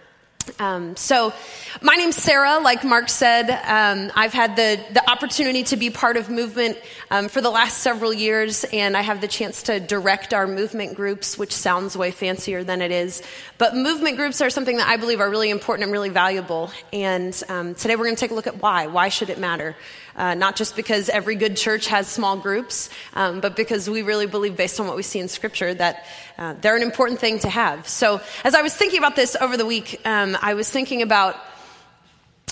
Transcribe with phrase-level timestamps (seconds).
[0.59, 1.33] Um, so,
[1.81, 2.59] my name's Sarah.
[2.59, 6.77] Like Mark said, um, I've had the, the opportunity to be part of movement
[7.11, 10.95] um, for the last several years, and I have the chance to direct our movement
[10.95, 13.21] groups, which sounds way fancier than it is.
[13.57, 16.71] But movement groups are something that I believe are really important and really valuable.
[16.91, 18.87] And um, today we're going to take a look at why.
[18.87, 19.75] Why should it matter?
[20.17, 24.25] Uh, not just because every good church has small groups, um, but because we really
[24.25, 26.05] believe, based on what we see in Scripture, that
[26.39, 27.87] uh, they're an important thing to have.
[27.87, 31.35] So, as I was thinking about this over the week, um, I was thinking about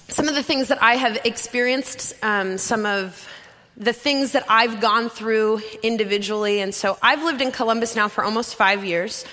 [0.10, 3.28] some of the things that I have experienced, um, some of
[3.76, 6.62] the things that I've gone through individually.
[6.62, 9.26] And so, I've lived in Columbus now for almost five years.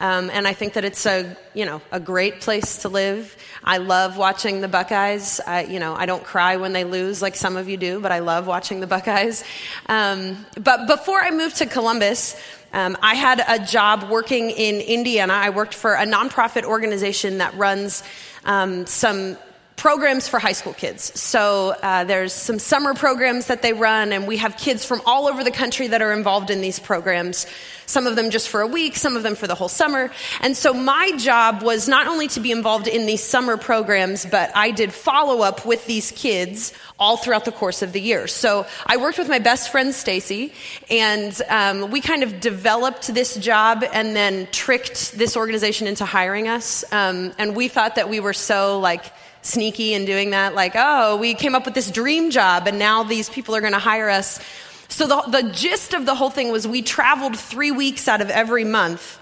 [0.00, 3.36] Um, and I think that it's a you know a great place to live.
[3.62, 5.40] I love watching the Buckeyes.
[5.46, 8.10] I, you know I don't cry when they lose like some of you do, but
[8.10, 9.44] I love watching the Buckeyes.
[9.86, 12.34] Um, but before I moved to Columbus,
[12.72, 15.34] um, I had a job working in Indiana.
[15.34, 18.02] I worked for a nonprofit organization that runs
[18.44, 19.36] um, some
[19.80, 21.18] programs for high school kids.
[21.18, 25.26] So uh, there's some summer programs that they run, and we have kids from all
[25.26, 27.46] over the country that are involved in these programs.
[27.86, 30.10] Some of them just for a week, some of them for the whole summer.
[30.42, 34.54] And so my job was not only to be involved in these summer programs, but
[34.54, 38.26] I did follow up with these kids all throughout the course of the year.
[38.26, 40.52] So I worked with my best friend Stacy,
[40.90, 46.48] and um, we kind of developed this job and then tricked this organization into hiring
[46.48, 46.84] us.
[46.92, 49.04] Um, and we thought that we were so like
[49.42, 50.54] sneaky in doing that.
[50.54, 53.72] Like, oh, we came up with this dream job and now these people are going
[53.72, 54.40] to hire us.
[54.88, 58.30] So the, the gist of the whole thing was we traveled three weeks out of
[58.30, 59.18] every month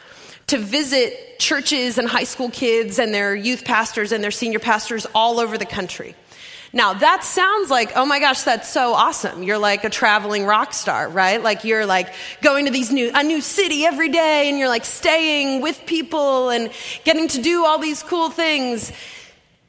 [0.48, 5.06] to visit churches and high school kids and their youth pastors and their senior pastors
[5.14, 6.14] all over the country.
[6.72, 9.42] Now that sounds like, oh my gosh, that's so awesome.
[9.42, 11.42] You're like a traveling rock star, right?
[11.42, 12.12] Like you're like
[12.42, 16.50] going to these new, a new city every day and you're like staying with people
[16.50, 16.70] and
[17.04, 18.92] getting to do all these cool things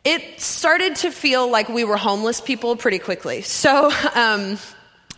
[0.10, 3.44] it started to feel like we were homeless people pretty quickly.
[3.44, 4.58] So, um,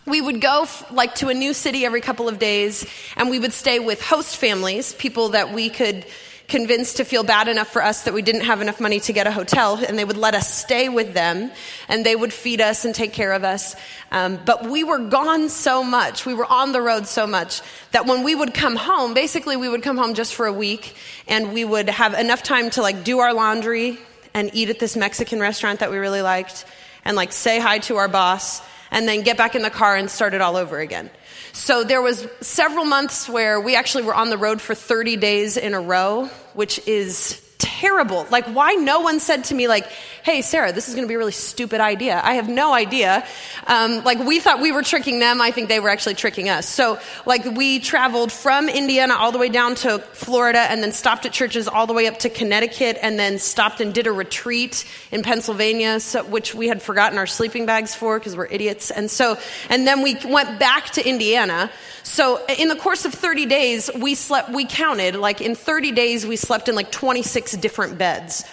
[0.04, 2.84] we would go f- like to a new city every couple of days
[3.16, 6.04] and we would stay with host families, people that we could
[6.46, 9.26] convince to feel bad enough for us that we didn't have enough money to get
[9.26, 11.50] a hotel, and they would let us stay with them,
[11.88, 13.74] and they would feed us and take care of us.
[14.10, 18.04] Um, but we were gone so much, we were on the road so much, that
[18.04, 20.94] when we would come home, basically we would come home just for a week,
[21.26, 23.98] and we would have enough time to like do our laundry,
[24.34, 26.64] and eat at this Mexican restaurant that we really liked
[27.04, 30.10] and like say hi to our boss and then get back in the car and
[30.10, 31.10] start it all over again.
[31.52, 35.56] So there was several months where we actually were on the road for 30 days
[35.56, 37.41] in a row, which is
[37.82, 38.28] terrible.
[38.30, 39.88] Like, why no one said to me, like,
[40.22, 42.20] hey, Sarah, this is going to be a really stupid idea?
[42.22, 43.26] I have no idea.
[43.66, 45.42] Um, like, we thought we were tricking them.
[45.42, 46.68] I think they were actually tricking us.
[46.68, 51.26] So, like, we traveled from Indiana all the way down to Florida and then stopped
[51.26, 54.88] at churches all the way up to Connecticut and then stopped and did a retreat
[55.10, 58.92] in Pennsylvania, so, which we had forgotten our sleeping bags for because we're idiots.
[58.92, 59.38] And so,
[59.68, 61.68] and then we went back to Indiana.
[62.04, 66.24] So, in the course of 30 days, we slept, we counted, like, in 30 days,
[66.24, 68.44] we slept in like 26 different beds.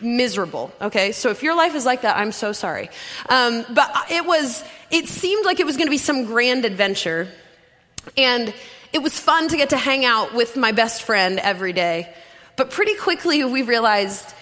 [0.00, 1.12] Miserable, okay?
[1.12, 2.90] So if your life is like that, I'm so sorry.
[3.28, 7.28] Um, but it was, it seemed like it was gonna be some grand adventure.
[8.16, 8.52] And
[8.92, 12.14] it was fun to get to hang out with my best friend every day.
[12.56, 14.32] But pretty quickly, we realized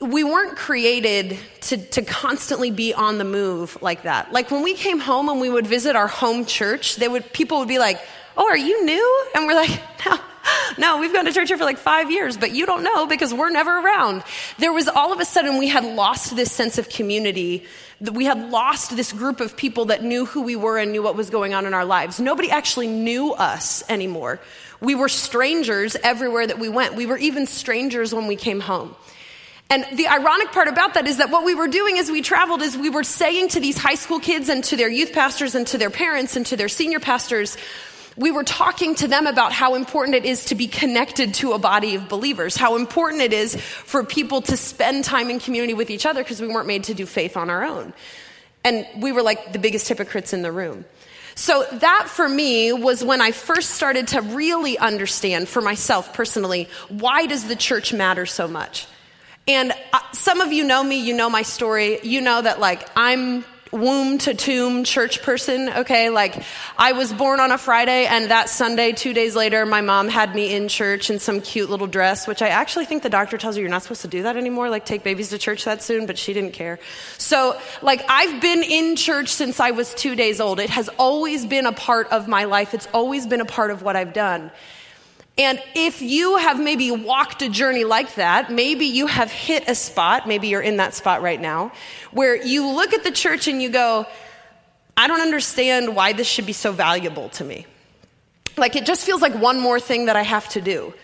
[0.00, 4.32] we weren't created to, to constantly be on the move like that.
[4.32, 7.58] Like when we came home and we would visit our home church, they would, people
[7.58, 8.00] would be like,
[8.36, 9.26] Oh, are you new?
[9.34, 9.70] And we're like,
[10.06, 10.18] No,
[10.78, 13.32] no, we've gone to church here for like five years, but you don't know because
[13.32, 14.22] we're never around.
[14.58, 17.64] There was all of a sudden we had lost this sense of community
[18.12, 21.16] we had lost this group of people that knew who we were and knew what
[21.16, 22.20] was going on in our lives.
[22.20, 24.40] Nobody actually knew us anymore.
[24.80, 26.94] We were strangers everywhere that we went.
[26.94, 28.94] We were even strangers when we came home.
[29.70, 32.60] And the ironic part about that is that what we were doing as we traveled
[32.60, 35.66] is we were saying to these high school kids and to their youth pastors and
[35.68, 37.56] to their parents and to their senior pastors,
[38.16, 41.58] we were talking to them about how important it is to be connected to a
[41.58, 45.90] body of believers, how important it is for people to spend time in community with
[45.90, 47.92] each other because we weren't made to do faith on our own.
[48.62, 50.84] And we were like the biggest hypocrites in the room.
[51.34, 56.68] So that for me was when I first started to really understand for myself personally,
[56.88, 58.86] why does the church matter so much?
[59.46, 61.98] And uh, some of you know me, you know my story.
[62.02, 63.44] You know that like I'm
[63.74, 66.08] womb to tomb church person, okay?
[66.08, 66.42] Like,
[66.78, 70.34] I was born on a Friday, and that Sunday, two days later, my mom had
[70.34, 73.56] me in church in some cute little dress, which I actually think the doctor tells
[73.56, 76.06] you you're not supposed to do that anymore, like take babies to church that soon,
[76.06, 76.78] but she didn't care.
[77.18, 80.60] So, like, I've been in church since I was two days old.
[80.60, 83.82] It has always been a part of my life, it's always been a part of
[83.82, 84.50] what I've done.
[85.36, 89.74] And if you have maybe walked a journey like that, maybe you have hit a
[89.74, 91.72] spot, maybe you're in that spot right now,
[92.12, 94.06] where you look at the church and you go,
[94.96, 97.66] I don't understand why this should be so valuable to me.
[98.56, 100.94] Like it just feels like one more thing that I have to do.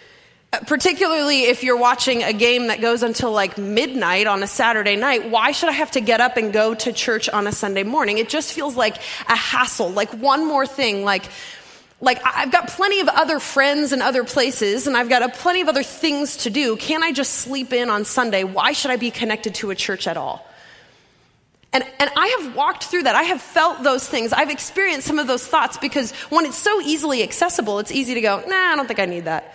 [0.53, 4.97] Uh, particularly if you're watching a game that goes until like midnight on a Saturday
[4.97, 7.83] night, why should I have to get up and go to church on a Sunday
[7.83, 8.19] morning?
[8.19, 8.97] It just feels like
[9.29, 11.25] a hassle, like one more thing, like
[12.01, 15.69] like I've got plenty of other friends and other places, and I've got plenty of
[15.69, 16.77] other things to do.
[16.77, 18.45] Can I just sleep in on Sunday?
[18.45, 20.47] Why should I be connected to a church at all?
[21.73, 23.15] And, and I have walked through that.
[23.15, 24.33] I have felt those things.
[24.33, 28.21] I've experienced some of those thoughts because when it's so easily accessible, it's easy to
[28.21, 29.55] go, nah, I don't think I need that.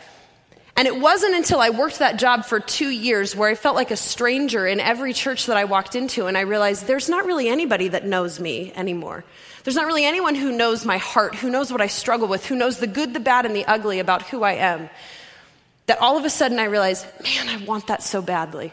[0.77, 3.91] And it wasn't until I worked that job for two years where I felt like
[3.91, 7.47] a stranger in every church that I walked into, and I realized there's not really
[7.47, 9.23] anybody that knows me anymore.
[9.65, 12.55] There's not really anyone who knows my heart, who knows what I struggle with, who
[12.55, 14.91] knows the good, the bad, and the ugly about who I am.
[15.87, 18.71] That all of a sudden I realized, man, I want that so badly.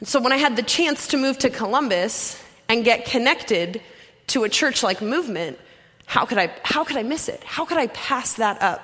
[0.00, 2.38] And so when I had the chance to move to Columbus
[2.68, 3.80] and get connected
[4.28, 5.58] to a church like Movement,
[6.04, 7.42] how could I, how could I miss it?
[7.44, 8.82] How could I pass that up?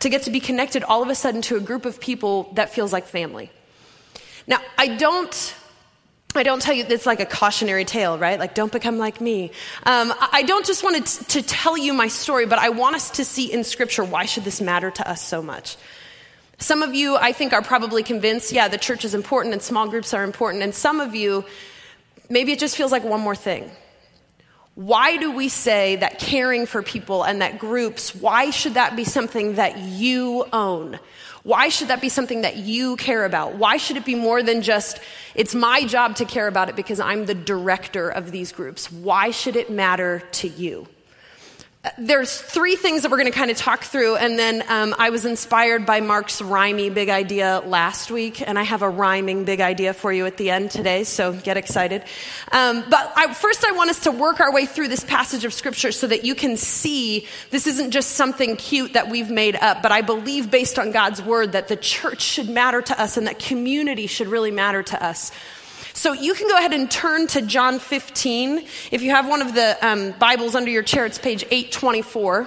[0.00, 2.68] To get to be connected all of a sudden to a group of people that
[2.68, 3.50] feels like family.
[4.46, 5.54] Now, I don't
[6.36, 8.38] I don't tell you it's like a cautionary tale, right?
[8.38, 9.50] Like, don't become like me.
[9.84, 13.10] Um, I don't just want to, to tell you my story, but I want us
[13.10, 15.76] to see in Scripture why should this matter to us so much.
[16.58, 19.88] Some of you, I think, are probably convinced, yeah, the church is important and small
[19.88, 20.62] groups are important.
[20.62, 21.44] And some of you,
[22.30, 23.70] maybe it just feels like one more thing.
[24.74, 29.04] Why do we say that caring for people and that groups, why should that be
[29.04, 30.98] something that you own?
[31.46, 33.54] Why should that be something that you care about?
[33.54, 34.98] Why should it be more than just,
[35.36, 38.90] it's my job to care about it because I'm the director of these groups?
[38.90, 40.88] Why should it matter to you?
[41.98, 45.10] There's three things that we're going to kind of talk through, and then um, I
[45.10, 49.60] was inspired by Mark's rhymey big idea last week, and I have a rhyming big
[49.60, 52.02] idea for you at the end today, so get excited.
[52.52, 55.52] Um, but I, first, I want us to work our way through this passage of
[55.52, 59.82] Scripture so that you can see this isn't just something cute that we've made up,
[59.82, 63.26] but I believe based on God's word that the church should matter to us and
[63.26, 65.30] that community should really matter to us.
[65.96, 68.58] So you can go ahead and turn to John 15.
[68.90, 72.42] If you have one of the um, Bibles under your chair, it's page 824.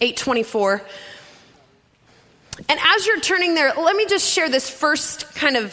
[0.00, 0.82] 824.
[2.68, 5.72] And as you're turning there, let me just share this first kind of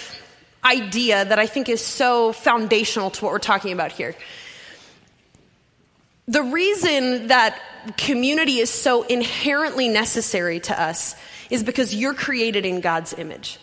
[0.63, 4.13] idea that I think is so foundational to what we're talking about here.
[6.27, 7.59] The reason that
[7.97, 11.15] community is so inherently necessary to us
[11.49, 13.57] is because you're created in God's image.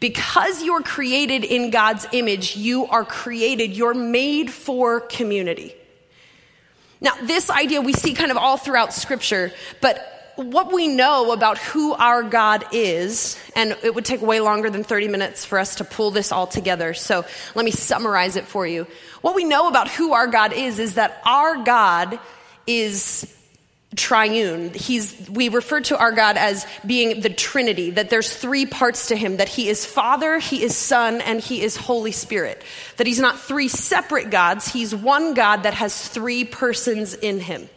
[0.00, 5.74] Because you're created in God's image, you are created, you're made for community.
[7.00, 11.58] Now, this idea we see kind of all throughout Scripture, but what we know about
[11.58, 15.76] who our God is, and it would take way longer than 30 minutes for us
[15.76, 17.24] to pull this all together, so
[17.56, 18.86] let me summarize it for you.
[19.20, 22.20] What we know about who our God is, is that our God
[22.68, 23.34] is
[23.96, 24.72] triune.
[24.74, 29.16] He's, we refer to our God as being the Trinity, that there's three parts to
[29.16, 32.62] him, that he is Father, he is Son, and he is Holy Spirit.
[32.98, 37.68] That he's not three separate gods, he's one God that has three persons in him.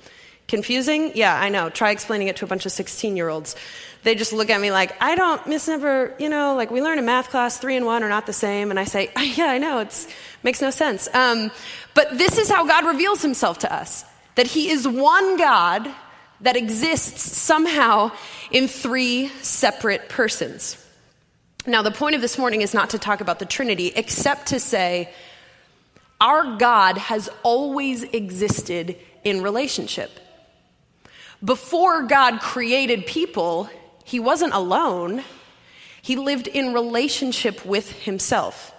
[0.47, 1.13] Confusing?
[1.15, 1.69] Yeah, I know.
[1.69, 3.55] Try explaining it to a bunch of 16 year olds.
[4.03, 6.99] They just look at me like, I don't, Miss Never, you know, like we learn
[6.99, 8.69] in math class, three and one are not the same.
[8.69, 10.07] And I say, yeah, I know, it
[10.43, 11.07] makes no sense.
[11.13, 11.51] Um,
[11.93, 14.03] but this is how God reveals himself to us
[14.41, 15.87] that he is one God
[16.39, 18.11] that exists somehow
[18.49, 20.83] in three separate persons.
[21.67, 24.59] Now, the point of this morning is not to talk about the Trinity, except to
[24.59, 25.13] say
[26.19, 30.09] Our God has always existed in relationship.
[31.43, 33.69] Before God created people,
[34.05, 35.23] he wasn't alone.
[36.01, 38.73] He lived in relationship with himself.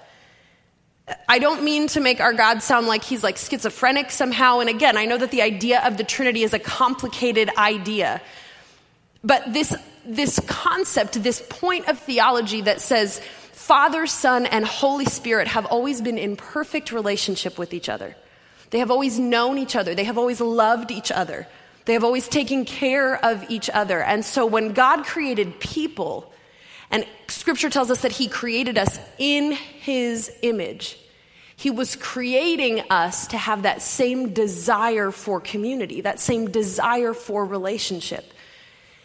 [1.28, 4.60] I don't mean to make our God sound like he's like schizophrenic somehow.
[4.60, 8.20] And again, I know that the idea of the Trinity is a complicated idea.
[9.24, 13.20] But this, this concept, this point of theology that says
[13.52, 18.16] Father, Son, and Holy Spirit have always been in perfect relationship with each other.
[18.70, 19.94] They have always known each other.
[19.94, 21.46] They have always loved each other.
[21.84, 24.02] They have always taken care of each other.
[24.02, 26.32] And so when God created people,
[26.90, 30.98] and scripture tells us that he created us in his image,
[31.62, 37.44] he was creating us to have that same desire for community, that same desire for
[37.44, 38.24] relationship.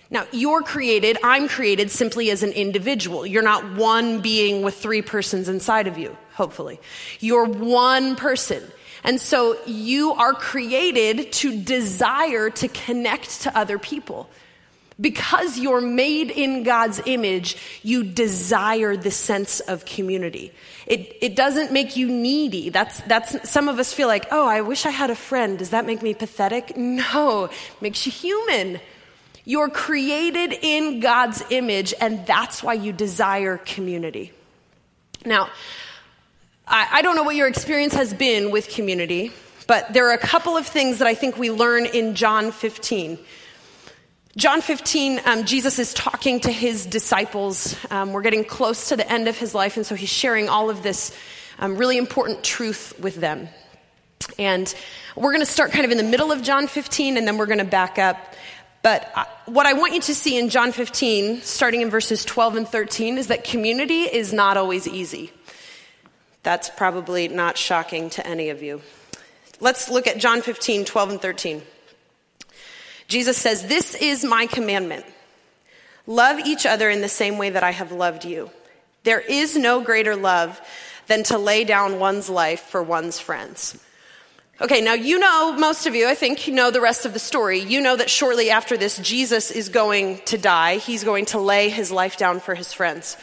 [0.10, 3.28] Now, you're created, I'm created simply as an individual.
[3.28, 6.80] You're not one being with three persons inside of you, hopefully.
[7.20, 8.64] You're one person.
[9.04, 14.32] And so you are created to desire to connect to other people.
[15.00, 20.52] Because you're made in God's image, you desire the sense of community.
[20.88, 22.70] It, it doesn't make you needy.
[22.70, 25.60] That's, that's, some of us feel like, oh, I wish I had a friend.
[25.60, 26.76] Does that make me pathetic?
[26.76, 27.52] No, it
[27.82, 28.80] makes you human.
[29.46, 34.34] You're created in God's image, and that's why you desire community.
[35.26, 35.50] Now,
[36.68, 39.32] I, I don't know what your experience has been with community,
[39.68, 43.18] but there are a couple of things that I think we learn in John 15.
[44.38, 47.76] John 15, um, Jesus is talking to his disciples.
[47.90, 50.70] Um, we're getting close to the end of his life, and so he's sharing all
[50.70, 51.12] of this
[51.58, 53.50] um, really important truth with them.
[54.38, 54.72] And
[55.16, 57.48] we're going to start kind of in the middle of John 15, and then we're
[57.48, 58.36] going to back up.
[58.84, 62.58] But uh, what I want you to see in John 15, starting in verses 12
[62.58, 65.32] and 13, is that community is not always easy.
[66.44, 68.84] That's probably not shocking to any of you.
[69.60, 71.64] Let's look at John 15, 12 and 13.
[73.08, 75.06] Jesus says, This is my commandment
[76.06, 78.50] love each other in the same way that I have loved you.
[79.04, 80.60] There is no greater love
[81.08, 83.78] than to lay down one's life for one's friends.
[84.60, 87.20] Okay, now you know, most of you, I think you know the rest of the
[87.20, 87.60] story.
[87.60, 90.78] You know that shortly after this, Jesus is going to die.
[90.78, 93.18] He's going to lay his life down for his friends.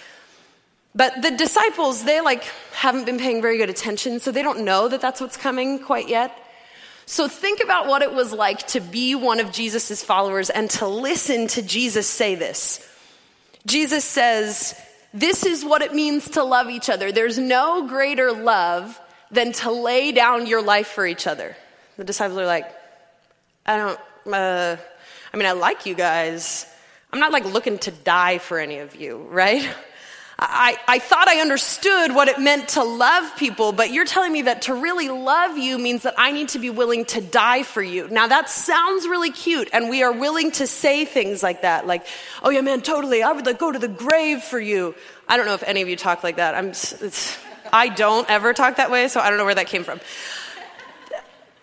[0.95, 4.87] But the disciples, they like haven't been paying very good attention, so they don't know
[4.87, 6.39] that that's what's coming quite yet.
[7.07, 10.87] So think about what it was like to be one of Jesus' followers and to
[10.87, 12.87] listen to Jesus say this.
[13.67, 14.81] Jesus says,
[15.13, 17.13] This is what it means to love each other.
[17.13, 18.99] There's no greater love
[19.31, 21.57] than to lay down your life for each other.
[21.97, 22.71] The disciples are like,
[23.67, 24.01] I don't,
[24.33, 24.77] uh,
[25.33, 26.67] I mean, I like you guys.
[27.13, 29.69] I'm not like looking to die for any of you, right?
[30.37, 34.43] I, I thought I understood what it meant to love people, but you're telling me
[34.43, 37.83] that to really love you means that I need to be willing to die for
[37.83, 38.09] you.
[38.09, 42.05] Now that sounds really cute, and we are willing to say things like that, like,
[42.43, 44.95] oh yeah, man, totally, I would like go to the grave for you.
[45.29, 46.55] I don't know if any of you talk like that.
[46.55, 46.73] I'm,
[47.73, 50.01] I don't ever talk that way, so I don't know where that came from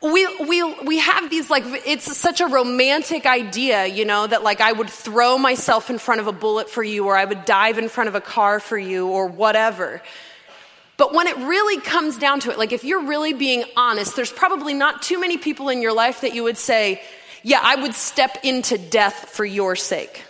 [0.02, 4.60] we, we, we have these like, it's such a romantic idea, you know, that like
[4.60, 7.78] I would throw myself in front of a bullet for you, or I would dive
[7.78, 10.02] in front of a car for you, or whatever.
[10.98, 14.32] But when it really comes down to it, like if you're really being honest, there's
[14.32, 17.02] probably not too many people in your life that you would say,
[17.44, 20.24] yeah, I would step into death for your sake.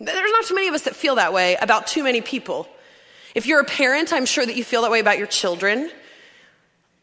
[0.00, 2.68] There's not too many of us that feel that way about too many people.
[3.34, 5.90] If you're a parent, I'm sure that you feel that way about your children.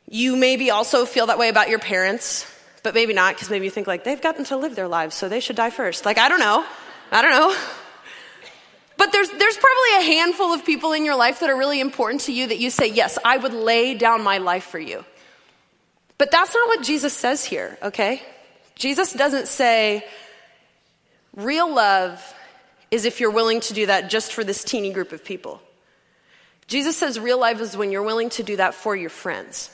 [0.10, 2.46] You maybe also feel that way about your parents,
[2.84, 5.28] but maybe not because maybe you think like they've gotten to live their lives, so
[5.28, 6.06] they should die first.
[6.06, 6.66] Like, I don't know.
[7.12, 7.56] I don't know.
[8.98, 12.22] But there's, there's probably a handful of people in your life that are really important
[12.22, 15.04] to you that you say, yes, I would lay down my life for you.
[16.18, 18.22] But that's not what Jesus says here, okay?
[18.76, 20.06] Jesus doesn't say,
[21.36, 22.24] real love
[22.90, 25.62] is if you're willing to do that just for this teeny group of people.
[26.68, 29.70] Jesus says real life is when you're willing to do that for your friends.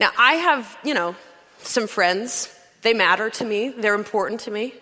[0.00, 1.14] Now, I have, you know,
[1.58, 2.52] some friends.
[2.82, 4.72] They matter to me, they're important to me.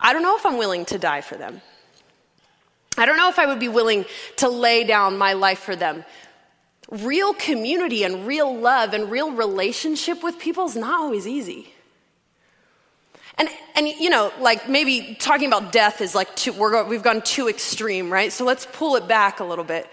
[0.00, 1.62] I don't know if I'm willing to die for them.
[2.98, 4.04] I don't know if I would be willing
[4.36, 6.04] to lay down my life for them.
[6.90, 11.72] Real community and real love and real relationship with people is not always easy.
[13.36, 17.22] And, and you know, like maybe talking about death is like too, we're, we've gone
[17.22, 18.32] too extreme, right?
[18.32, 19.88] So let's pull it back a little bit.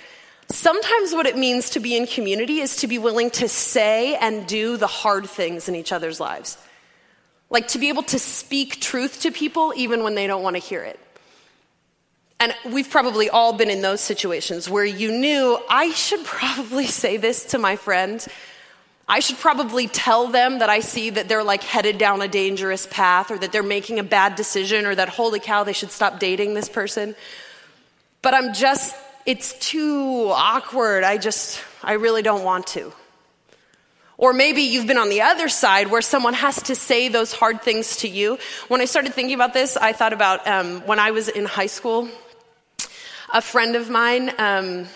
[0.52, 4.46] Sometimes what it means to be in community is to be willing to say and
[4.46, 6.58] do the hard things in each other's lives.
[7.50, 10.62] Like to be able to speak truth to people even when they don't want to
[10.62, 11.00] hear it.
[12.40, 17.18] And we've probably all been in those situations where you knew I should probably say
[17.18, 18.26] this to my friend.
[19.08, 22.88] I should probably tell them that I see that they're like headed down a dangerous
[22.90, 26.20] path or that they're making a bad decision or that holy cow, they should stop
[26.20, 27.16] dating this person.
[28.22, 31.04] But I'm just, it's too awkward.
[31.04, 32.94] I just, I really don't want to.
[34.18, 37.64] Or maybe you've been on the other side where someone has to say those hard
[37.64, 38.38] things to you.
[38.68, 41.66] When I started thinking about this, I thought about um, when I was in high
[41.66, 42.08] school,
[43.34, 44.88] a friend of mine, um,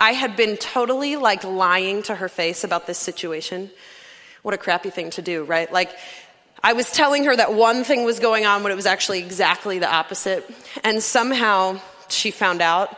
[0.00, 3.70] I had been totally like lying to her face about this situation.
[4.42, 5.72] What a crappy thing to do, right?
[5.72, 5.90] Like,
[6.62, 9.78] I was telling her that one thing was going on when it was actually exactly
[9.78, 10.48] the opposite.
[10.82, 12.96] And somehow she found out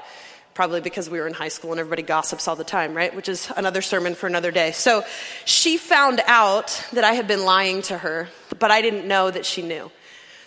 [0.55, 3.15] probably because we were in high school and everybody gossips all the time, right?
[3.15, 4.73] Which is another sermon for another day.
[4.73, 5.05] So
[5.45, 8.29] she found out that I had been lying to her,
[8.59, 9.91] but I didn't know that she knew.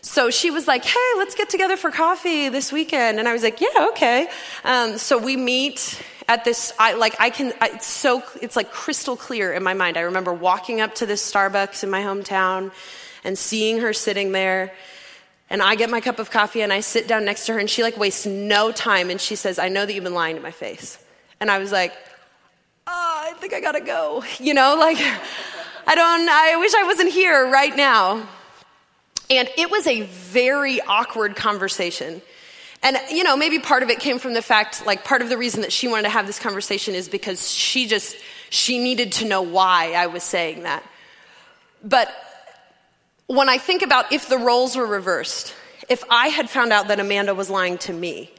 [0.01, 3.19] So she was like, hey, let's get together for coffee this weekend.
[3.19, 4.27] And I was like, yeah, okay.
[4.65, 8.71] Um, so we meet at this, I, like, I can, I, it's so, it's like
[8.71, 9.95] crystal clear in my mind.
[9.95, 12.71] I remember walking up to this Starbucks in my hometown
[13.23, 14.73] and seeing her sitting there
[15.49, 17.69] and I get my cup of coffee and I sit down next to her and
[17.69, 20.41] she like wastes no time and she says, I know that you've been lying to
[20.41, 20.97] my face.
[21.39, 21.93] And I was like,
[22.87, 24.23] oh, I think I gotta go.
[24.39, 24.97] You know, like,
[25.87, 28.27] I don't, I wish I wasn't here right now.
[29.29, 32.21] And it was a very awkward conversation.
[32.81, 35.37] And, you know, maybe part of it came from the fact, like, part of the
[35.37, 38.17] reason that she wanted to have this conversation is because she just,
[38.49, 40.83] she needed to know why I was saying that.
[41.81, 42.13] But
[43.27, 45.53] when I think about if the roles were reversed,
[45.89, 48.31] if I had found out that Amanda was lying to me,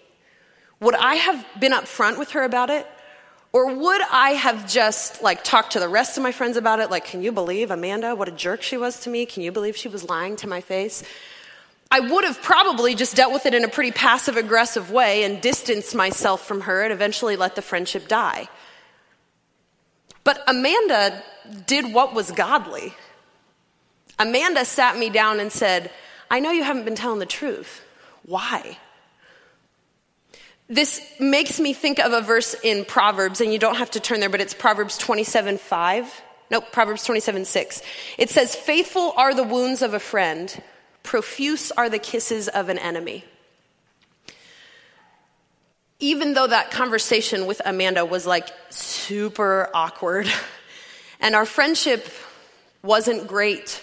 [0.80, 2.86] would I have been upfront with her about it?
[3.52, 6.90] Or would I have just like talked to the rest of my friends about it?
[6.90, 8.14] Like, can you believe Amanda?
[8.14, 9.26] What a jerk she was to me.
[9.26, 11.04] Can you believe she was lying to my face?
[11.90, 15.40] I would have probably just dealt with it in a pretty passive aggressive way and
[15.40, 18.48] distanced myself from her and eventually let the friendship die.
[20.24, 21.22] But Amanda
[21.66, 22.94] did what was godly.
[24.18, 25.90] Amanda sat me down and said,
[26.30, 27.83] I know you haven't been telling the truth.
[28.25, 28.78] Why?
[30.68, 34.20] This makes me think of a verse in Proverbs, and you don't have to turn
[34.20, 36.22] there, but it's Proverbs 27 5.
[36.50, 37.83] Nope, Proverbs 27 6.
[38.18, 40.62] It says, Faithful are the wounds of a friend,
[41.03, 43.24] profuse are the kisses of an enemy.
[46.00, 50.29] Even though that conversation with Amanda was like super awkward,
[51.20, 52.09] and our friendship
[52.83, 53.83] wasn't great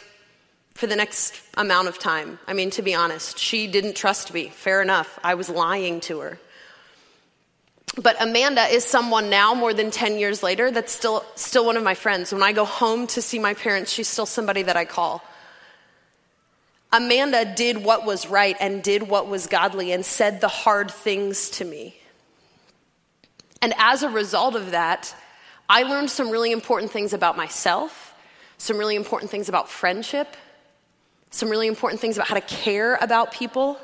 [0.82, 2.40] for the next amount of time.
[2.48, 4.50] I mean, to be honest, she didn't trust me.
[4.50, 5.20] Fair enough.
[5.24, 6.40] I was lying to her.
[8.02, 11.84] But Amanda is someone now, more than 10 years later, that's still, still one of
[11.84, 12.34] my friends.
[12.34, 15.24] When I go home to see my parents, she's still somebody that I call.
[16.92, 21.52] Amanda did what was right and did what was godly and said the hard things
[21.52, 21.96] to me.
[23.62, 25.14] And as a result of that,
[25.70, 28.16] I learned some really important things about myself,
[28.58, 30.36] some really important things about friendship,
[31.32, 33.80] some really important things about how to care about people.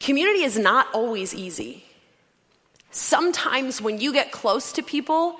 [0.00, 1.84] Community is not always easy.
[2.90, 5.36] Sometimes when you get close to people,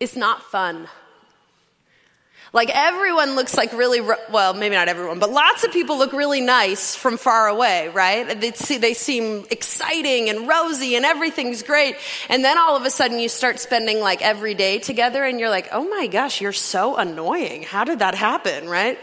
[0.00, 0.88] it's not fun.
[2.52, 6.40] Like everyone looks like really, well, maybe not everyone, but lots of people look really
[6.40, 8.40] nice from far away, right?
[8.40, 11.96] They, see, they seem exciting and rosy and everything's great.
[12.28, 15.50] And then all of a sudden you start spending like every day together and you're
[15.50, 17.64] like, oh my gosh, you're so annoying.
[17.64, 18.98] How did that happen, right?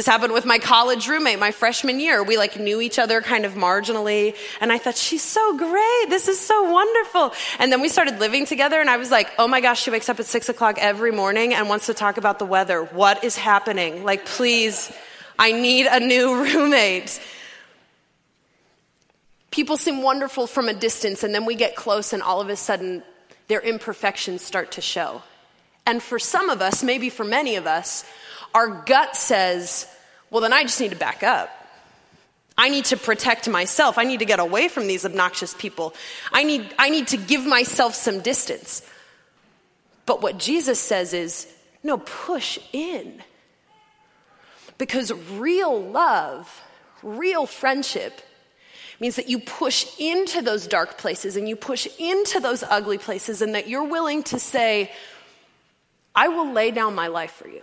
[0.00, 2.22] This happened with my college roommate my freshman year.
[2.22, 4.34] We like knew each other kind of marginally.
[4.58, 6.06] And I thought, she's so great.
[6.08, 7.34] This is so wonderful.
[7.58, 10.08] And then we started living together and I was like, oh my gosh, she wakes
[10.08, 12.82] up at six o'clock every morning and wants to talk about the weather.
[12.82, 14.02] What is happening?
[14.02, 14.90] Like, please,
[15.38, 17.20] I need a new roommate.
[19.50, 22.56] People seem wonderful from a distance and then we get close and all of a
[22.56, 23.02] sudden
[23.48, 25.20] their imperfections start to show.
[25.84, 28.06] And for some of us, maybe for many of us,
[28.54, 29.86] our gut says,
[30.30, 31.50] well, then I just need to back up.
[32.58, 33.96] I need to protect myself.
[33.96, 35.94] I need to get away from these obnoxious people.
[36.32, 38.86] I need, I need to give myself some distance.
[40.04, 41.46] But what Jesus says is,
[41.82, 43.22] no, push in.
[44.76, 46.62] Because real love,
[47.02, 48.20] real friendship,
[48.98, 53.40] means that you push into those dark places and you push into those ugly places,
[53.40, 54.92] and that you're willing to say,
[56.14, 57.62] I will lay down my life for you.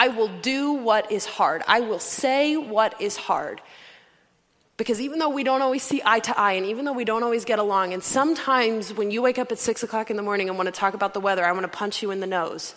[0.00, 1.62] I will do what is hard.
[1.68, 3.60] I will say what is hard.
[4.78, 7.22] Because even though we don't always see eye to eye, and even though we don't
[7.22, 10.48] always get along, and sometimes when you wake up at six o'clock in the morning
[10.48, 12.74] and want to talk about the weather, I want to punch you in the nose.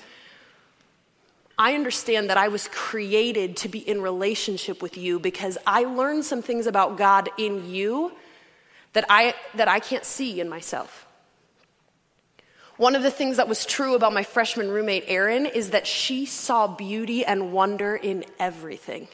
[1.58, 6.26] I understand that I was created to be in relationship with you because I learned
[6.26, 8.12] some things about God in you
[8.92, 11.08] that I, that I can't see in myself.
[12.84, 16.26] One of the things that was true about my freshman roommate, Erin, is that she
[16.26, 19.08] saw beauty and wonder in everything.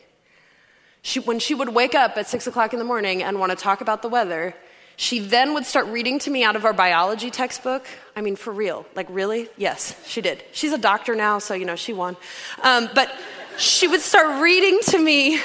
[1.04, 3.56] She, when she would wake up at six o'clock in the morning and want to
[3.56, 4.56] talk about the weather,
[4.96, 7.86] she then would start reading to me out of our biology textbook.
[8.16, 8.88] I mean, for real.
[8.96, 9.48] Like, really?
[9.56, 10.44] Yes, she did.
[10.52, 12.18] She's a doctor now, so, you know, she won.
[12.64, 13.14] Um, but
[13.60, 15.40] she would start reading to me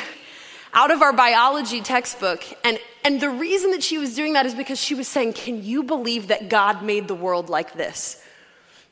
[0.72, 2.42] out of our biology textbook.
[2.64, 5.62] And, and the reason that she was doing that is because she was saying, Can
[5.62, 8.21] you believe that God made the world like this?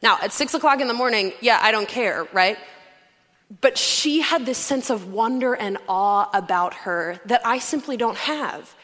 [0.02, 2.58] Now, at six o'clock in the morning, yeah, I don't care, right?
[3.60, 8.16] But she had this sense of wonder and awe about her that I simply don't
[8.16, 8.74] have.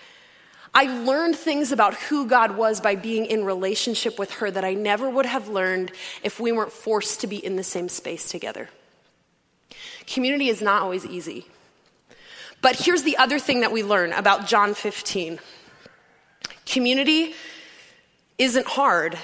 [0.74, 4.74] I learned things about who God was by being in relationship with her that I
[4.74, 8.68] never would have learned if we weren't forced to be in the same space together.
[10.06, 11.46] Community is not always easy.
[12.60, 15.38] But here's the other thing that we learn about John 15
[16.66, 17.34] community
[18.36, 19.18] isn't hard.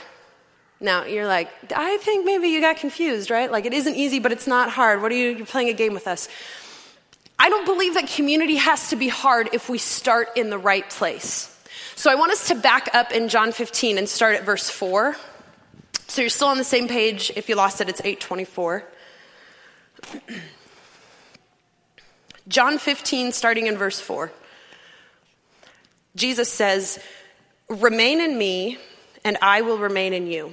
[0.80, 3.50] Now, you're like, I think maybe you got confused, right?
[3.50, 5.02] Like, it isn't easy, but it's not hard.
[5.02, 6.28] What are you, you're playing a game with us?
[7.38, 10.88] I don't believe that community has to be hard if we start in the right
[10.88, 11.50] place.
[11.96, 15.16] So I want us to back up in John 15 and start at verse 4.
[16.08, 17.32] So you're still on the same page.
[17.36, 18.84] If you lost it, it's 824.
[22.46, 24.30] John 15, starting in verse 4.
[26.14, 26.98] Jesus says,
[27.68, 28.78] Remain in me,
[29.24, 30.52] and I will remain in you.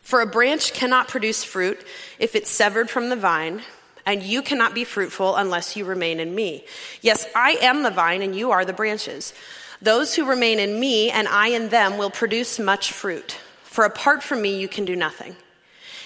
[0.00, 1.84] For a branch cannot produce fruit
[2.18, 3.62] if it's severed from the vine,
[4.06, 6.64] and you cannot be fruitful unless you remain in me.
[7.00, 9.32] Yes, I am the vine, and you are the branches.
[9.80, 13.38] Those who remain in me, and I in them, will produce much fruit.
[13.64, 15.36] For apart from me, you can do nothing.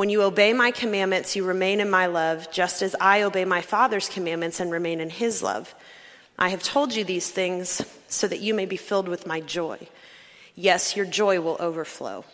[0.00, 3.60] When you obey my commandments, you remain in my love, just as I obey my
[3.60, 5.74] Father's commandments and remain in his love.
[6.38, 9.88] I have told you these things so that you may be filled with my joy.
[10.54, 12.24] Yes, your joy will overflow.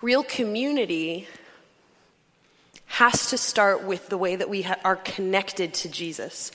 [0.00, 1.28] Real community
[2.86, 6.52] has to start with the way that we ha- are connected to Jesus.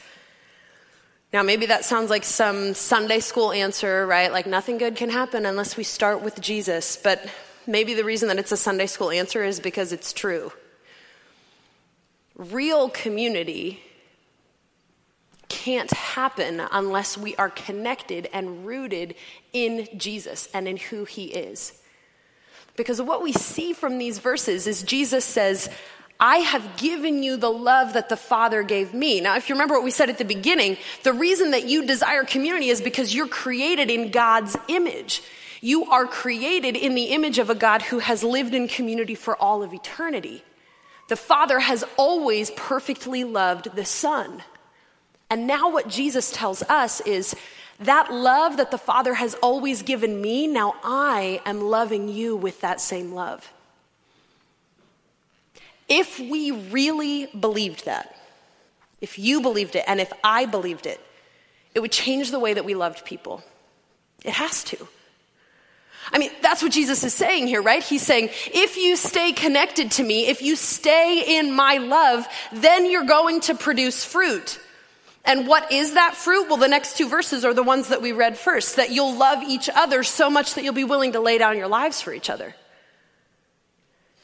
[1.32, 4.32] Now, maybe that sounds like some Sunday school answer, right?
[4.32, 6.98] Like nothing good can happen unless we start with Jesus.
[6.98, 7.24] But
[7.66, 10.52] Maybe the reason that it's a Sunday school answer is because it's true.
[12.36, 13.80] Real community
[15.48, 19.16] can't happen unless we are connected and rooted
[19.54, 21.80] in Jesus and in who he is.
[22.76, 25.70] Because what we see from these verses is Jesus says,
[26.20, 29.22] I have given you the love that the Father gave me.
[29.22, 32.24] Now, if you remember what we said at the beginning, the reason that you desire
[32.24, 35.22] community is because you're created in God's image.
[35.64, 39.38] You are created in the image of a God who has lived in community for
[39.38, 40.44] all of eternity.
[41.08, 44.44] The Father has always perfectly loved the Son.
[45.30, 47.34] And now, what Jesus tells us is
[47.80, 52.60] that love that the Father has always given me, now I am loving you with
[52.60, 53.54] that same love.
[55.88, 58.18] If we really believed that,
[59.00, 61.00] if you believed it, and if I believed it,
[61.74, 63.46] it would change the way that we loved people.
[64.26, 64.90] It has to.
[66.14, 67.84] I mean, that's what Jesus is saying here, right?
[67.84, 72.90] He's saying, if you stay connected to me, if you stay in my love, then
[72.90, 74.60] you're going to produce fruit.
[75.26, 76.50] And what is that fruit?
[76.50, 79.42] Well, the next two verses are the ones that we read first that you'll love
[79.42, 82.30] each other so much that you'll be willing to lay down your lives for each
[82.30, 82.54] other.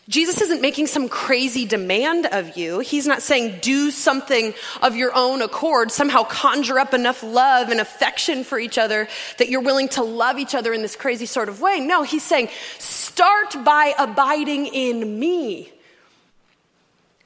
[0.10, 2.80] Jesus isn't making some crazy demand of you.
[2.80, 7.80] He's not saying do something of your own accord, somehow conjure up enough love and
[7.80, 11.48] affection for each other that you're willing to love each other in this crazy sort
[11.48, 11.80] of way.
[11.80, 15.72] No, he's saying start by abiding in me.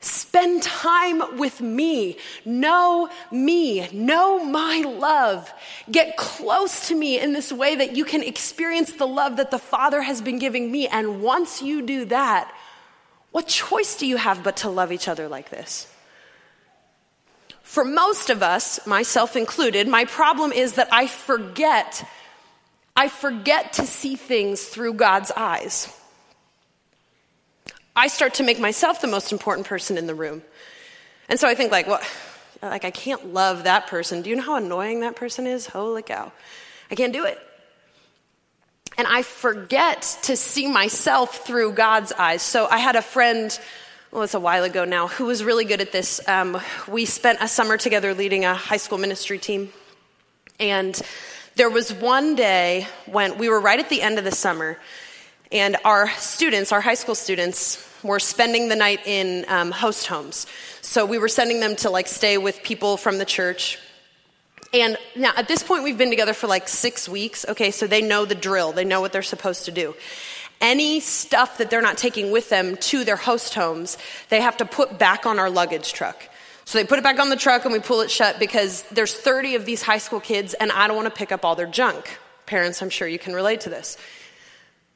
[0.01, 2.17] Spend time with me.
[2.43, 3.87] Know me.
[3.93, 5.53] Know my love.
[5.89, 9.59] Get close to me in this way that you can experience the love that the
[9.59, 10.89] Father has been giving me.
[10.89, 12.53] And once you do that,
[13.33, 15.87] what choice do you have but to love each other like this?
[17.63, 22.07] For most of us, myself included, my problem is that I forget,
[22.95, 25.91] I forget to see things through God's eyes.
[27.95, 30.43] I start to make myself the most important person in the room.
[31.27, 32.01] And so I think like, well,
[32.61, 34.21] like I can't love that person.
[34.21, 35.65] Do you know how annoying that person is?
[35.65, 36.31] Holy cow.
[36.91, 37.39] I can't do it.
[38.97, 42.41] And I forget to see myself through God's eyes.
[42.41, 43.57] So I had a friend,
[44.11, 46.25] well, it's a while ago now, who was really good at this.
[46.27, 49.69] Um, we spent a summer together leading a high school ministry team.
[50.59, 50.99] And
[51.55, 54.77] there was one day when we were right at the end of the summer,
[55.51, 60.47] and our students, our high school students, were spending the night in um, host homes.
[60.81, 63.79] So we were sending them to like stay with people from the church
[64.73, 67.45] and now at this point, we've been together for like six weeks.
[67.47, 69.95] Okay, so they know the drill, they know what they're supposed to do.
[70.59, 73.97] Any stuff that they're not taking with them to their host homes,
[74.29, 76.29] they have to put back on our luggage truck.
[76.65, 79.13] So they put it back on the truck and we pull it shut because there's
[79.13, 81.67] 30 of these high school kids and I don't want to pick up all their
[81.67, 82.17] junk.
[82.45, 83.97] Parents, I'm sure you can relate to this.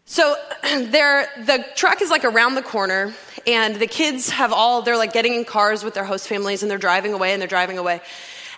[0.06, 3.13] So the truck is like around the corner
[3.46, 6.72] and the kids have all, they're like getting in cars with their host families and
[6.72, 8.02] they're driving away and they're driving away.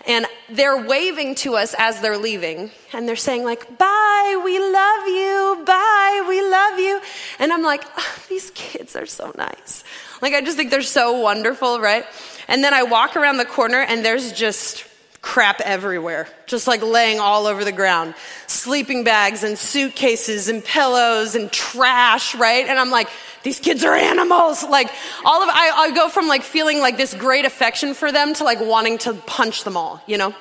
[0.06, 2.72] And they're waving to us as they're leaving.
[2.94, 7.02] And they're saying, like, bye, we love you, bye, we love you.
[7.40, 9.84] And I'm like, oh, these kids are so nice.
[10.22, 12.06] Like, I just think they're so wonderful, right?
[12.48, 14.84] And then I walk around the corner and there's just
[15.22, 18.16] crap everywhere, just like laying all over the ground.
[18.48, 22.66] Sleeping bags and suitcases and pillows and trash, right?
[22.66, 23.10] And I'm like,
[23.44, 24.64] these kids are animals.
[24.64, 24.90] Like
[25.26, 28.44] all of, I, I go from like feeling like this great affection for them to
[28.44, 30.34] like wanting to punch them all, you know?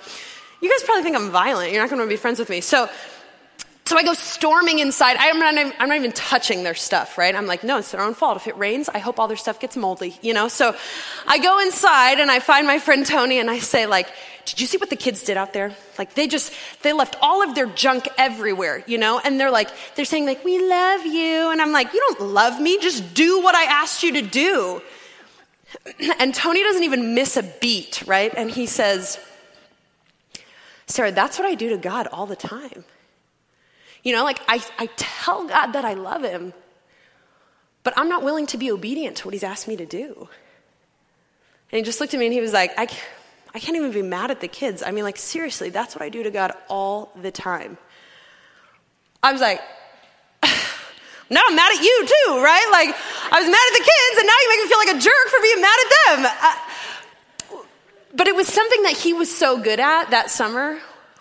[0.60, 1.72] You guys probably think I'm violent.
[1.72, 2.60] You're not to be friends with me.
[2.60, 2.88] So,
[3.88, 5.16] so I go storming inside.
[5.18, 7.34] I'm not, I'm not even touching their stuff, right?
[7.34, 8.36] I'm like, no, it's their own fault.
[8.36, 10.48] If it rains, I hope all their stuff gets moldy, you know?
[10.48, 10.76] So
[11.26, 14.08] I go inside and I find my friend Tony and I say like,
[14.44, 15.74] did you see what the kids did out there?
[15.98, 19.20] Like they just, they left all of their junk everywhere, you know?
[19.24, 21.50] And they're like, they're saying like, we love you.
[21.50, 22.78] And I'm like, you don't love me.
[22.80, 24.82] Just do what I asked you to do.
[26.20, 28.32] And Tony doesn't even miss a beat, right?
[28.36, 29.18] And he says,
[30.86, 32.84] Sarah, that's what I do to God all the time.
[34.02, 36.52] You know, like I, I tell God that I love him,
[37.82, 40.28] but I'm not willing to be obedient to what he's asked me to do.
[41.70, 42.88] And he just looked at me and he was like, I,
[43.54, 44.82] I can't even be mad at the kids.
[44.82, 47.76] I mean, like, seriously, that's what I do to God all the time.
[49.22, 49.60] I was like,
[51.30, 52.68] now I'm mad at you too, right?
[52.72, 52.94] Like,
[53.32, 55.28] I was mad at the kids, and now you make me feel like a jerk
[55.28, 56.32] for being mad at them.
[56.40, 56.68] I,
[58.14, 60.78] but it was something that he was so good at that summer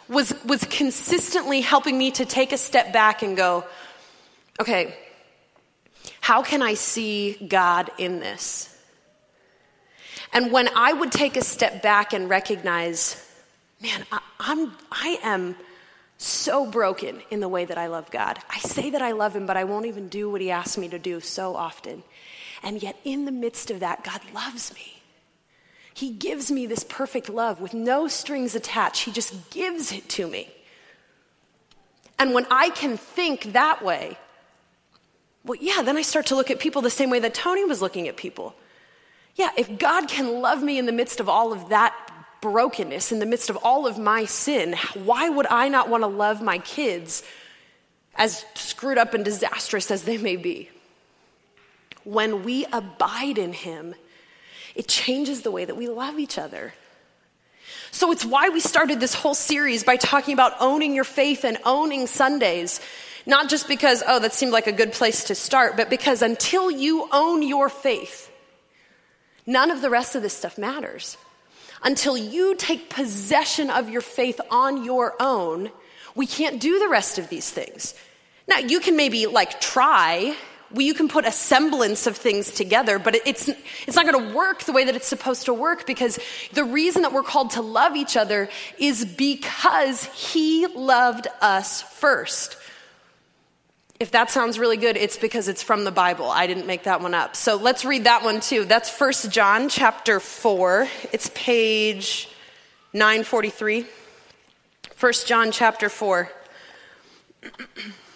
[0.10, 3.66] was, was consistently helping me to take a step back and go,
[4.60, 4.96] okay,
[6.22, 8.74] how can I see God in this?
[10.34, 13.24] And when I would take a step back and recognize,
[13.82, 15.56] man, I, I'm, I am
[16.18, 18.40] so broken in the way that I love God.
[18.50, 20.90] I say that I love Him, but I won't even do what He asks me
[20.90, 22.04] to do so often.
[22.64, 24.97] And yet, in the midst of that, God loves me.
[25.98, 29.06] He gives me this perfect love with no strings attached.
[29.06, 30.50] He just gives it to me.
[32.20, 34.18] And when I can think that way,
[35.44, 37.82] well, yeah, then I start to look at people the same way that Tony was
[37.82, 38.56] looking at people
[39.38, 41.96] yeah, if God can love me in the midst of all of that
[42.42, 46.08] brokenness, in the midst of all of my sin, why would I not want to
[46.08, 47.24] love my kids
[48.16, 50.70] as screwed up and disastrous as they may be?
[52.04, 53.94] When we abide in Him,
[54.78, 56.74] it changes the way that we love each other.
[57.92, 61.58] So it's why we started this whole series by talking about owning your faith and
[61.66, 62.80] owning Sundays.
[63.26, 66.70] Not just because, oh, that seemed like a good place to start, but because until
[66.70, 68.32] you own your faith,
[69.46, 71.18] none of the rest of this stuff matters.
[71.84, 75.72] Until you take possession of your faith on your own,
[76.16, 77.96] we can't do the rest of these things.
[78.48, 80.36] Now, you can maybe like try,
[80.72, 83.50] well, you can put a semblance of things together, but it's,
[83.88, 86.20] it's not going to work the way that it's supposed to work because
[86.54, 92.58] the reason that we're called to love each other is because He loved us first.
[94.00, 96.30] If that sounds really good, it's because it's from the Bible.
[96.30, 97.36] I didn't make that one up.
[97.36, 98.66] So let's read that one too.
[98.66, 100.88] That's 1 John chapter 4.
[101.14, 102.30] It's page
[102.94, 103.86] 943.
[105.00, 106.32] 1 John chapter 4.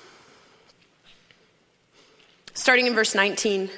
[2.61, 3.71] Starting in verse 19.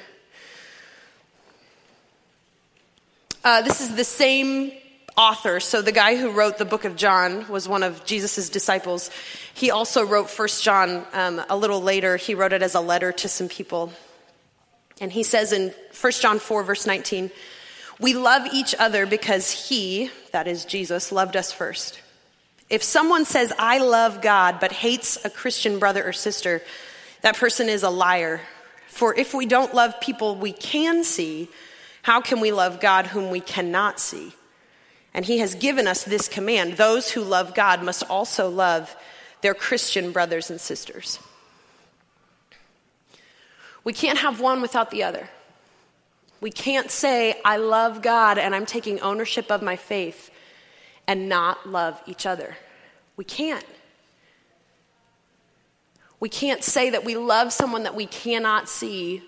[3.42, 4.72] Uh, this is the same
[5.16, 5.58] author.
[5.58, 9.08] So the guy who wrote the book of John was one of Jesus' disciples.
[9.54, 12.18] He also wrote First John um, a little later.
[12.18, 13.90] He wrote it as a letter to some people.
[15.00, 17.30] And he says in 1 John 4, verse 19,
[17.98, 22.02] We love each other because he, that is Jesus, loved us first.
[22.68, 26.60] If someone says, I love God, but hates a Christian brother or sister,
[27.22, 28.42] that person is a liar.
[28.94, 31.48] For if we don't love people we can see,
[32.02, 34.34] how can we love God whom we cannot see?
[35.12, 38.94] And he has given us this command those who love God must also love
[39.40, 41.18] their Christian brothers and sisters.
[43.82, 45.28] We can't have one without the other.
[46.40, 50.30] We can't say, I love God and I'm taking ownership of my faith
[51.08, 52.56] and not love each other.
[53.16, 53.66] We can't.
[56.24, 59.22] We can't say that we love someone that we cannot see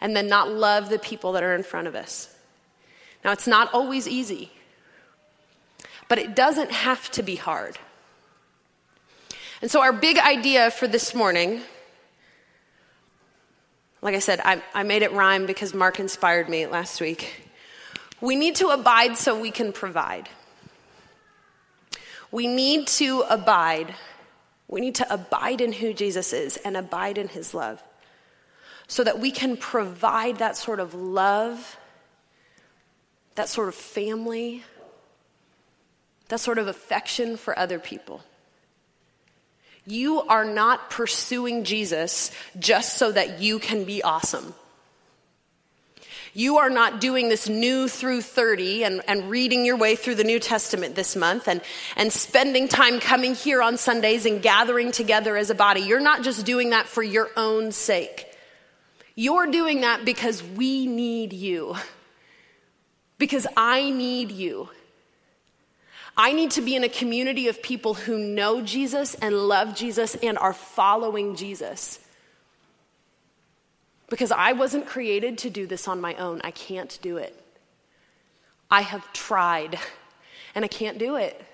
[0.00, 2.34] and then not love the people that are in front of us.
[3.22, 4.50] Now, it's not always easy,
[6.08, 7.76] but it doesn't have to be hard.
[9.60, 11.60] And so, our big idea for this morning
[14.00, 17.50] like I said, I, I made it rhyme because Mark inspired me last week.
[18.22, 20.30] We need to abide so we can provide.
[22.30, 23.94] We need to abide.
[24.68, 27.82] We need to abide in who Jesus is and abide in his love
[28.86, 31.76] so that we can provide that sort of love,
[33.34, 34.64] that sort of family,
[36.28, 38.22] that sort of affection for other people.
[39.86, 44.54] You are not pursuing Jesus just so that you can be awesome.
[46.36, 50.24] You are not doing this new through 30 and, and reading your way through the
[50.24, 51.60] New Testament this month and,
[51.96, 55.82] and spending time coming here on Sundays and gathering together as a body.
[55.82, 58.26] You're not just doing that for your own sake.
[59.14, 61.76] You're doing that because we need you.
[63.16, 64.68] Because I need you.
[66.16, 70.16] I need to be in a community of people who know Jesus and love Jesus
[70.16, 72.00] and are following Jesus.
[74.14, 76.40] Because I wasn't created to do this on my own.
[76.44, 77.34] I can't do it.
[78.70, 79.76] I have tried
[80.54, 81.44] and I can't do it.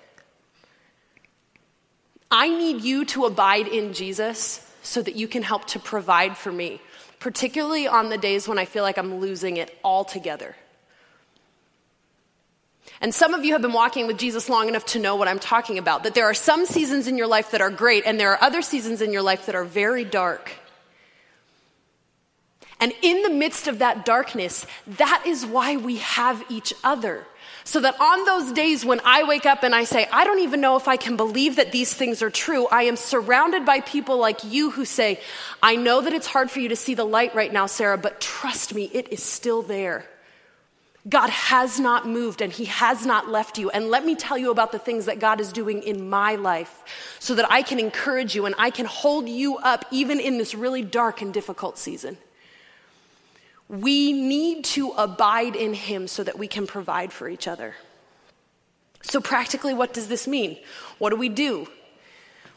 [2.29, 6.51] I need you to abide in Jesus so that you can help to provide for
[6.51, 6.79] me,
[7.19, 10.55] particularly on the days when I feel like I'm losing it altogether.
[13.01, 15.39] And some of you have been walking with Jesus long enough to know what I'm
[15.39, 18.33] talking about that there are some seasons in your life that are great, and there
[18.33, 20.51] are other seasons in your life that are very dark.
[22.81, 27.25] And in the midst of that darkness, that is why we have each other.
[27.63, 30.61] So that on those days when I wake up and I say, I don't even
[30.61, 34.17] know if I can believe that these things are true, I am surrounded by people
[34.17, 35.19] like you who say,
[35.61, 38.19] I know that it's hard for you to see the light right now, Sarah, but
[38.19, 40.05] trust me, it is still there.
[41.07, 43.69] God has not moved and He has not left you.
[43.69, 46.83] And let me tell you about the things that God is doing in my life
[47.19, 50.55] so that I can encourage you and I can hold you up even in this
[50.55, 52.17] really dark and difficult season.
[53.71, 57.75] We need to abide in Him so that we can provide for each other.
[59.01, 60.57] So, practically, what does this mean?
[60.99, 61.67] What do we do?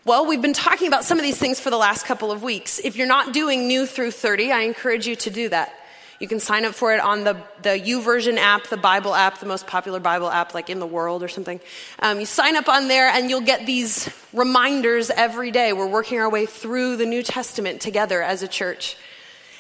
[0.05, 2.81] Well, we've been talking about some of these things for the last couple of weeks.
[2.81, 5.73] If you're not doing new through 30, I encourage you to do that.
[6.19, 9.47] You can sign up for it on the, the YouVersion app, the Bible app, the
[9.47, 11.61] most popular Bible app like in the world or something.
[12.01, 15.73] Um, you sign up on there and you'll get these reminders every day.
[15.73, 18.97] We're working our way through the New Testament together as a church.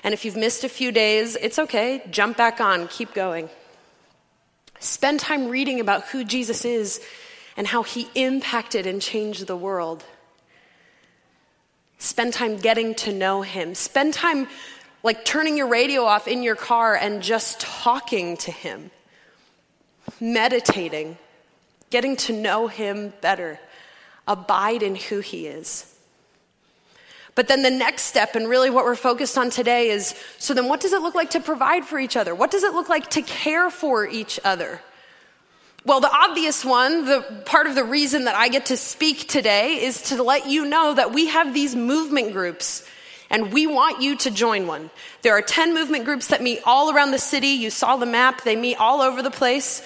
[0.04, 2.02] And if you've missed a few days, it's okay.
[2.10, 3.50] Jump back on, keep going.
[4.78, 7.00] Spend time reading about who Jesus is
[7.56, 10.04] and how he impacted and changed the world.
[11.98, 13.74] Spend time getting to know him.
[13.74, 14.46] Spend time
[15.04, 18.90] like turning your radio off in your car and just talking to Him,
[20.18, 21.18] meditating,
[21.90, 23.60] getting to know Him better,
[24.26, 25.93] abide in who He is.
[27.34, 30.68] But then the next step, and really what we're focused on today, is so then
[30.68, 32.34] what does it look like to provide for each other?
[32.34, 34.80] What does it look like to care for each other?
[35.86, 39.84] Well, the obvious one, the part of the reason that I get to speak today
[39.84, 42.86] is to let you know that we have these movement groups
[43.28, 44.90] and we want you to join one.
[45.22, 47.48] There are 10 movement groups that meet all around the city.
[47.48, 49.82] You saw the map, they meet all over the place.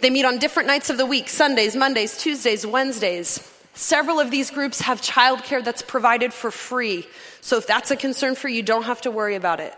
[0.00, 3.51] They meet on different nights of the week Sundays, Mondays, Tuesdays, Wednesdays.
[3.74, 7.06] Several of these groups have childcare that's provided for free.
[7.40, 9.74] So if that's a concern for you, don't have to worry about it.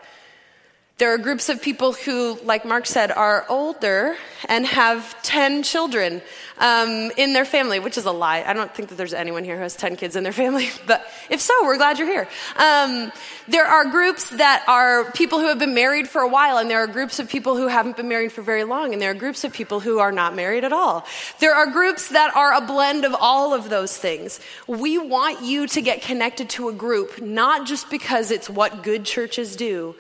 [0.97, 4.15] There are groups of people who, like Mark said, are older
[4.49, 6.23] and have 10 children
[6.59, 8.45] um, in their family, which is a lie.
[8.47, 11.05] I don't think that there's anyone here who has 10 kids in their family, but
[11.31, 12.29] if so, we're glad you're here.
[12.57, 13.11] Um,
[13.49, 16.79] there are groups that are people who have been married for a while, and there
[16.79, 19.42] are groups of people who haven't been married for very long, and there are groups
[19.42, 21.05] of people who are not married at all.
[21.40, 24.38] There are groups that are a blend of all of those things.
[24.69, 29.05] We want you to get connected to a group, not just because it's what good
[29.05, 29.97] churches do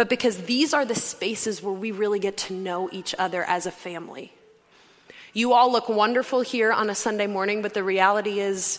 [0.00, 3.66] but because these are the spaces where we really get to know each other as
[3.66, 4.32] a family.
[5.34, 8.78] You all look wonderful here on a Sunday morning, but the reality is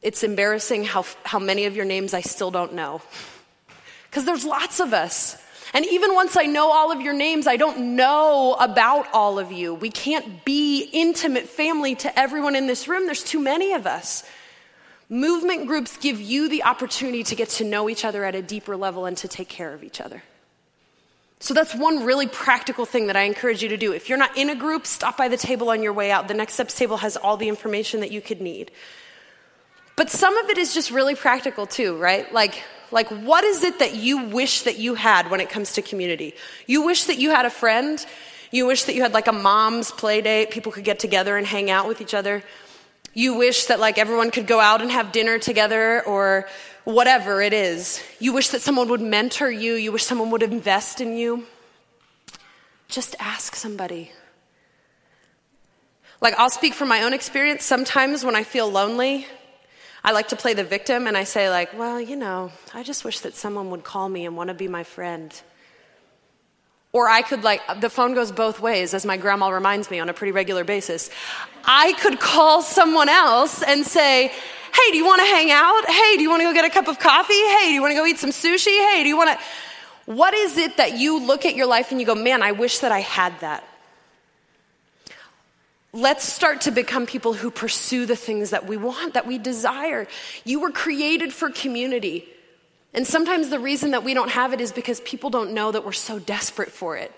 [0.00, 3.02] it's embarrassing how, how many of your names I still don't know.
[4.08, 5.36] Because there's lots of us.
[5.74, 9.52] And even once I know all of your names, I don't know about all of
[9.52, 9.74] you.
[9.74, 13.04] We can't be intimate family to everyone in this room.
[13.04, 14.24] There's too many of us.
[15.10, 18.76] Movement groups give you the opportunity to get to know each other at a deeper
[18.76, 20.22] level and to take care of each other.
[21.42, 23.92] So that's one really practical thing that I encourage you to do.
[23.92, 26.28] If you're not in a group, stop by the table on your way out.
[26.28, 28.70] The Next Steps table has all the information that you could need.
[29.96, 32.30] But some of it is just really practical too, right?
[32.32, 35.82] Like, like what is it that you wish that you had when it comes to
[35.82, 36.34] community?
[36.66, 38.04] You wish that you had a friend.
[38.50, 40.50] You wish that you had like a mom's play date.
[40.50, 42.42] People could get together and hang out with each other.
[43.14, 46.48] You wish that like everyone could go out and have dinner together or
[46.84, 48.02] whatever it is.
[48.18, 49.74] You wish that someone would mentor you.
[49.74, 51.46] You wish someone would invest in you.
[52.88, 54.12] Just ask somebody.
[56.20, 57.64] Like, I'll speak from my own experience.
[57.64, 59.26] Sometimes when I feel lonely,
[60.04, 63.04] I like to play the victim and I say, like, well, you know, I just
[63.04, 65.32] wish that someone would call me and want to be my friend.
[66.92, 70.08] Or I could, like, the phone goes both ways, as my grandma reminds me on
[70.08, 71.08] a pretty regular basis.
[71.64, 74.32] I could call someone else and say,
[74.72, 75.86] hey, do you want to hang out?
[75.86, 77.34] Hey, do you want to go get a cup of coffee?
[77.34, 78.66] Hey, do you want to go eat some sushi?
[78.66, 80.12] Hey, do you want to.
[80.12, 82.80] What is it that you look at your life and you go, man, I wish
[82.80, 83.64] that I had that?
[85.92, 90.06] Let's start to become people who pursue the things that we want, that we desire.
[90.44, 92.26] You were created for community.
[92.94, 95.84] And sometimes the reason that we don't have it is because people don't know that
[95.84, 97.12] we're so desperate for it.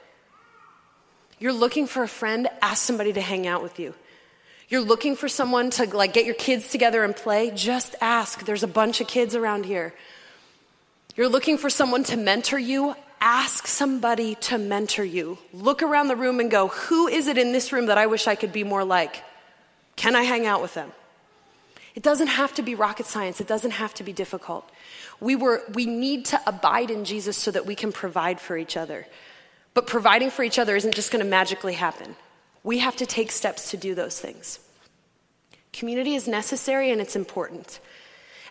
[1.38, 3.94] You're looking for a friend, ask somebody to hang out with you.
[4.72, 8.46] You're looking for someone to like get your kids together and play, just ask.
[8.46, 9.92] There's a bunch of kids around here.
[11.14, 15.36] You're looking for someone to mentor you, ask somebody to mentor you.
[15.52, 18.26] Look around the room and go, who is it in this room that I wish
[18.26, 19.22] I could be more like?
[19.96, 20.90] Can I hang out with them?
[21.94, 23.42] It doesn't have to be rocket science.
[23.42, 24.66] It doesn't have to be difficult.
[25.20, 28.78] We, were, we need to abide in Jesus so that we can provide for each
[28.78, 29.06] other.
[29.74, 32.16] But providing for each other isn't just going to magically happen.
[32.64, 34.58] We have to take steps to do those things.
[35.72, 37.80] Community is necessary and it's important.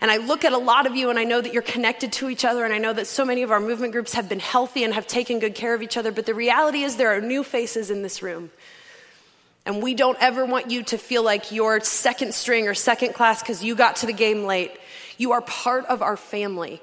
[0.01, 2.29] And I look at a lot of you and I know that you're connected to
[2.29, 4.83] each other and I know that so many of our movement groups have been healthy
[4.83, 7.43] and have taken good care of each other, but the reality is there are new
[7.43, 8.49] faces in this room.
[9.63, 13.43] And we don't ever want you to feel like you're second string or second class
[13.43, 14.71] because you got to the game late.
[15.19, 16.81] You are part of our family.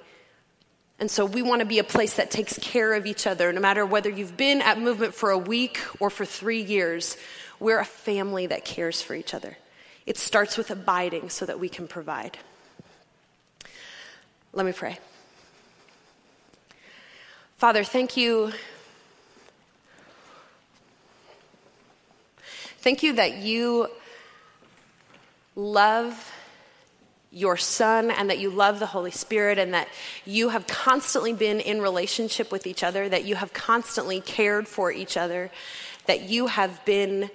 [1.00, 3.60] And so we want to be a place that takes care of each other, no
[3.60, 7.16] matter whether you've been at movement for a week or for three years.
[7.60, 9.56] We're a family that cares for each other.
[10.06, 12.38] It starts with abiding so that we can provide.
[14.52, 14.98] Let me pray.
[17.58, 18.52] Father, thank you.
[22.78, 23.88] Thank you that you
[25.54, 26.32] love
[27.30, 29.88] your Son and that you love the Holy Spirit and that
[30.24, 34.90] you have constantly been in relationship with each other, that you have constantly cared for
[34.90, 35.50] each other,
[36.06, 37.30] that you have been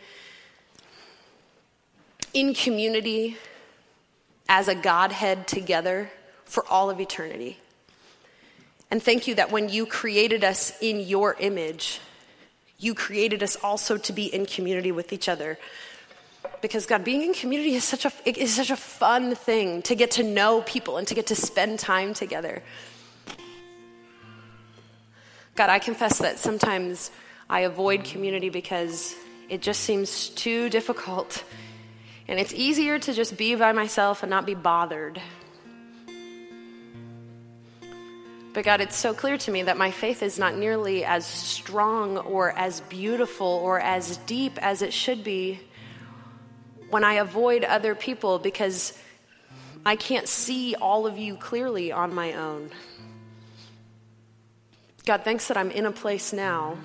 [2.33, 3.37] in community
[4.49, 6.11] as a Godhead together
[6.45, 7.59] for all of eternity.
[8.89, 11.99] And thank you that when you created us in your image,
[12.79, 15.57] you created us also to be in community with each other
[16.61, 20.11] because God, being in community is such a is such a fun thing to get
[20.11, 22.63] to know people and to get to spend time together.
[25.55, 27.11] God, I confess that sometimes
[27.49, 29.15] I avoid community because
[29.49, 31.43] it just seems too difficult.
[32.27, 35.21] And it's easier to just be by myself and not be bothered.
[38.53, 42.17] But God, it's so clear to me that my faith is not nearly as strong
[42.17, 45.59] or as beautiful or as deep as it should be
[46.93, 48.95] when I avoid other people because
[49.83, 52.69] I can't see all of you clearly on my own.
[55.03, 56.77] God, thanks that I'm in a place now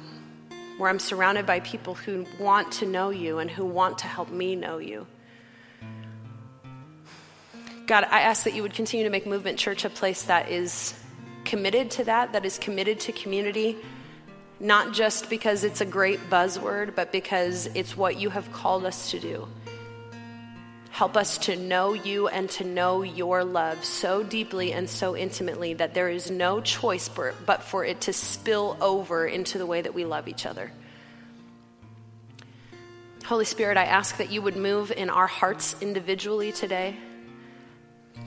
[0.79, 4.31] where I'm surrounded by people who want to know you and who want to help
[4.31, 5.07] me know you.
[7.87, 10.95] God, I ask that you would continue to make Movement Church a place that is
[11.45, 13.77] committed to that, that is committed to community,
[14.59, 19.11] not just because it's a great buzzword, but because it's what you have called us
[19.11, 19.47] to do.
[20.99, 25.75] Help us to know you and to know your love so deeply and so intimately
[25.75, 29.95] that there is no choice but for it to spill over into the way that
[29.95, 30.73] we love each other.
[33.25, 36.97] Holy Spirit, I ask that you would move in our hearts individually today.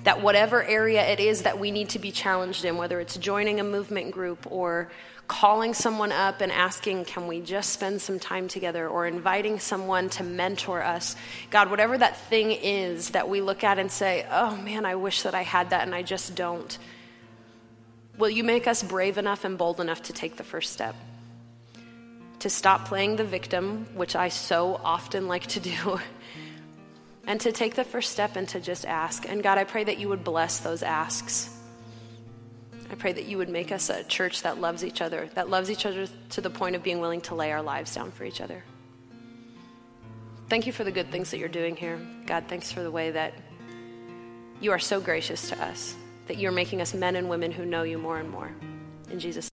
[0.05, 3.59] That whatever area it is that we need to be challenged in, whether it's joining
[3.59, 4.89] a movement group or
[5.27, 8.87] calling someone up and asking, Can we just spend some time together?
[8.87, 11.15] Or inviting someone to mentor us.
[11.49, 15.23] God, whatever that thing is that we look at and say, Oh man, I wish
[15.23, 16.77] that I had that and I just don't.
[18.17, 20.95] Will you make us brave enough and bold enough to take the first step?
[22.39, 25.99] To stop playing the victim, which I so often like to do,
[27.25, 29.27] and to take the first step and to just ask.
[29.29, 31.49] And God, I pray that you would bless those asks.
[32.91, 35.71] I pray that you would make us a church that loves each other, that loves
[35.71, 38.41] each other to the point of being willing to lay our lives down for each
[38.41, 38.65] other.
[40.49, 41.97] Thank you for the good things that you're doing here.
[42.25, 43.33] God, thanks for the way that
[44.59, 45.95] you are so gracious to us,
[46.27, 48.51] that you're making us men and women who know you more and more.
[49.09, 49.49] In Jesus'